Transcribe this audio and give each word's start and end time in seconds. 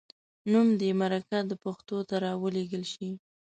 نوم 0.51 0.67
دې 0.79 0.89
مرکه 1.01 1.37
د 1.49 1.53
پښتو 1.63 1.97
ته 2.09 2.15
راولیږل 2.25 2.83
شي. 2.93 3.09